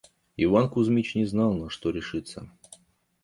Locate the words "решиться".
1.91-2.49